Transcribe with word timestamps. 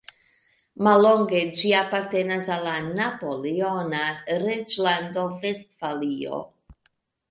Mallonge 0.87 1.41
ĝi 1.59 1.73
apartenis 1.81 2.49
al 2.57 2.67
la 2.71 2.75
napoleona 3.03 4.03
reĝlando 4.49 5.31
Vestfalio. 5.47 6.47